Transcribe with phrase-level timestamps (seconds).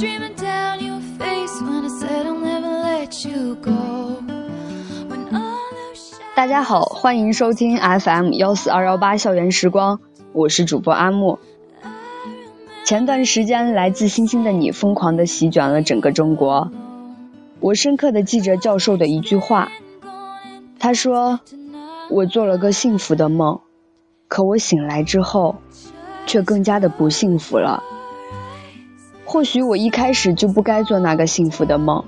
[0.00, 4.16] streaming down your face when I said I'll never let you go.
[5.10, 10.00] When all those 大家好，欢迎收听 FM 幺四二幺八校园时光，
[10.32, 11.38] 我是主播阿木。
[12.86, 16.72] 前段时间，来自星星的你疯狂的席卷了整个中国。
[17.60, 19.68] 我深刻的记着教授的一句话，
[20.78, 21.40] 他说
[22.08, 23.60] ：“我做了个幸福的梦，
[24.28, 25.56] 可我醒来之后，
[26.24, 27.82] 却更加的不幸福了。
[29.30, 32.04] 或许我一开始就不该做那个幸福的梦。”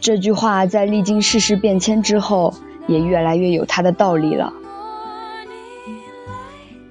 [0.00, 2.54] 这句话在历经世事变迁之后，
[2.88, 4.54] 也越来越有它的道理了。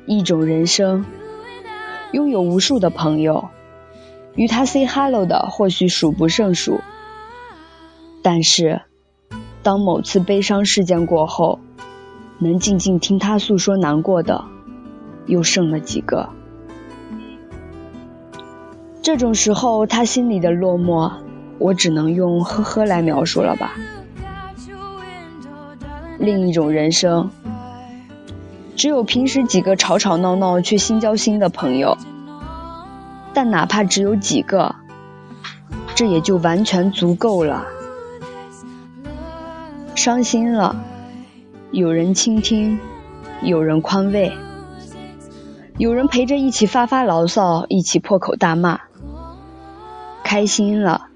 [0.06, 1.04] 一种人生，
[2.12, 3.50] 拥有无数的朋友，
[4.36, 6.80] 与他 say hello 的或许数不胜数。
[8.22, 8.84] 但是，
[9.64, 11.58] 当某次悲伤事件过后，
[12.38, 14.46] 能静静听他诉说难过的，
[15.26, 16.30] 又剩了几个？
[19.02, 21.12] 这种时候，他心里的落寞。
[21.58, 23.74] 我只能用“呵呵”来描述了吧。
[26.18, 27.32] 另一种人生，
[28.78, 31.98] 只有平时几个吵吵闹闹却心交心的朋友，
[33.34, 34.74] 但哪怕只有几个，
[35.96, 37.66] 这也就完全足够了。
[39.96, 40.82] 伤心了，
[41.72, 42.80] 有人倾听，
[43.42, 44.32] 有人宽慰，
[45.78, 48.80] 有人陪着一起发发牢骚，一起破口大骂。
[50.30, 51.08] 开心了。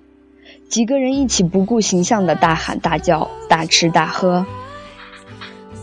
[0.70, 4.44] 几个人一起不顾形象的大喊大叫、大吃大喝，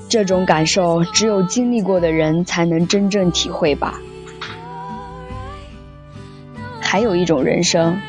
[0.09, 4.01] 这种感受只有经历过的人才能真正体会吧。
[6.81, 8.01] 还有一种人生，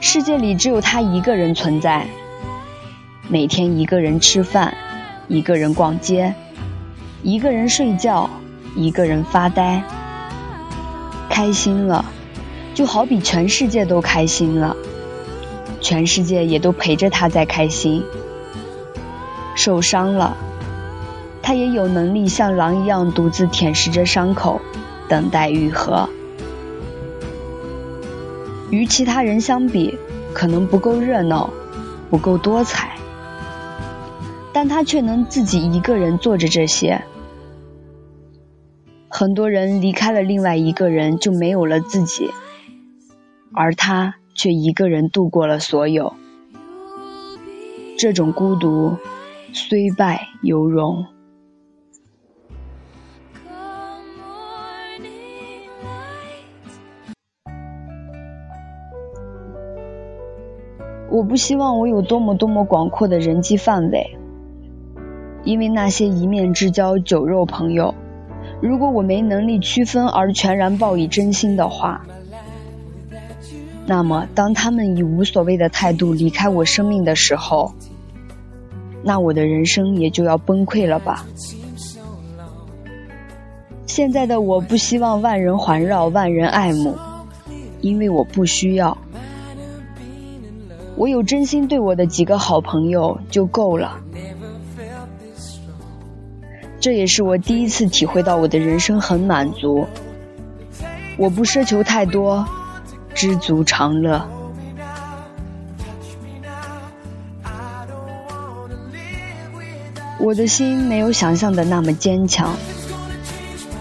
[0.00, 2.06] 世界里只有他一个人存在，
[3.28, 4.72] 每天一个人吃饭，
[5.26, 6.32] 一个人逛街，
[7.24, 8.30] 一个人睡觉，
[8.76, 9.82] 一个人发呆。
[11.28, 12.04] 开心了，
[12.74, 14.76] 就好比全世界都开心了。
[15.80, 18.02] 全世界也都陪着他在开心。
[19.54, 20.36] 受伤了，
[21.40, 24.60] 他也有能力像狼一样独自舔舐着伤口，
[25.08, 26.08] 等待愈合。
[28.70, 29.96] 与其他人相比，
[30.32, 31.50] 可能不够热闹，
[32.10, 32.96] 不够多彩，
[34.52, 37.04] 但他却能自己一个人做着这些。
[39.08, 42.32] 很多人离开了另外一个人，就没有了自己，
[43.54, 44.16] 而他。
[44.36, 46.12] 却一个人度过了所有，
[47.96, 48.96] 这种孤独
[49.52, 51.06] 虽败犹荣。
[61.08, 64.18] 我不希望我有多么多么广阔的人际范围，
[65.44, 67.94] 因为那些一面之交、酒肉朋友，
[68.60, 72.04] 如果我没能力区分而全然报以真心的话。
[73.86, 77.74] 那么，当他们以无所谓的态度离开我生命的时候，
[79.02, 81.26] 那我的人生也就要崩溃了吧？
[83.86, 86.96] 现在的我不希望万人环绕、万人爱慕，
[87.82, 88.96] 因为我不需要。
[90.96, 94.00] 我有真心对我的几个好朋友就够了。
[96.80, 99.86] 这也是我第一次体会到我的人生很满足。
[101.18, 102.46] 我不奢求太多。
[103.14, 104.20] 知足常乐。
[110.18, 112.56] 我的心没有想象的那么坚强。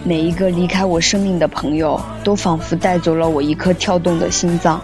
[0.04, 4.82] 每一个离开我生命的朋友，都仿佛带走了我一颗跳动的心脏，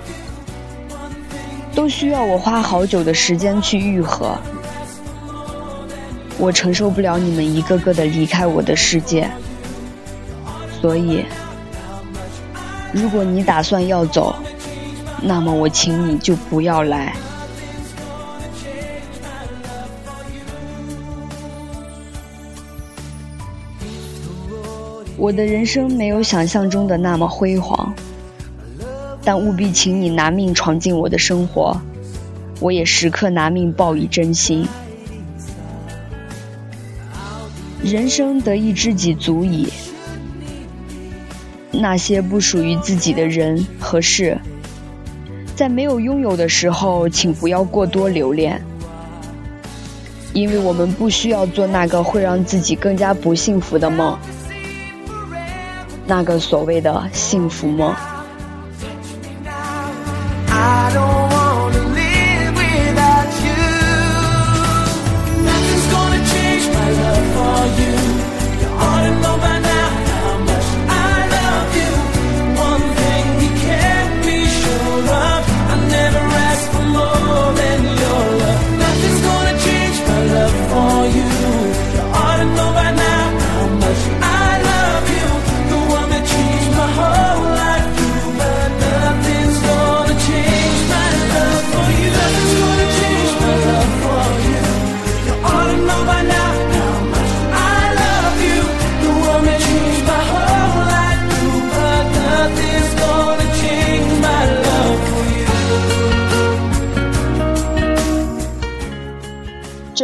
[1.76, 4.38] 都需要我花好久的时间去愈合。
[6.38, 9.30] 我承受不了你们一个个的离开我的世界，
[10.82, 11.24] 所以。
[12.92, 14.36] 如果你打算要走，
[15.22, 17.16] 那么我请你就不要来。
[25.18, 27.94] 我的人生没有想象中的那么辉煌，
[29.24, 31.78] 但务必请你拿命闯进我的生活，
[32.62, 34.66] 我也时刻拿命报以真心。
[37.84, 39.68] 人生得一知己足矣。
[41.72, 44.40] 那些不属于自己的人和事，
[45.60, 48.64] 在没有拥有的时候，请不要过多留恋，
[50.32, 54.18] 因为我们不需要做那个会让自己更加不幸福的梦，
[56.08, 57.94] 那个所谓的幸福梦。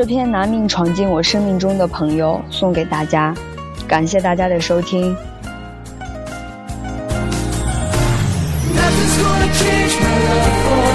[0.06, 3.34] 这篇拿命闯进我生命中的朋友送给大家，
[3.88, 5.16] 感谢大家的收听。
[8.75, 10.94] Nothing's gonna change my love for